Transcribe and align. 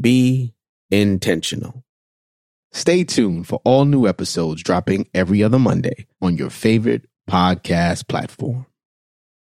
Be 0.00 0.54
intentional. 0.90 1.84
Stay 2.72 3.04
tuned 3.04 3.46
for 3.46 3.60
all 3.64 3.84
new 3.84 4.06
episodes 4.06 4.62
dropping 4.62 5.08
every 5.14 5.42
other 5.42 5.58
Monday 5.58 6.06
on 6.20 6.36
your 6.36 6.50
favorite 6.50 7.06
podcast 7.30 8.08
platform. 8.08 8.66